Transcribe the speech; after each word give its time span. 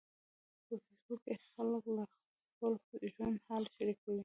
په 0.65 0.73
فېسبوک 0.83 1.19
کې 1.25 1.33
خلک 1.53 1.83
له 1.97 2.03
خپل 2.13 2.71
ژوند 3.13 3.37
حال 3.47 3.63
شریکوي. 3.75 4.19